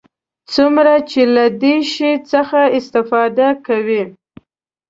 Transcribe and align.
څومره 0.53 0.93
چې 1.09 1.21
له 1.35 1.45
دې 1.61 1.75
شي 1.93 2.11
څخه 2.31 2.59
استفاده 2.77 3.49
کوي. 3.65 4.03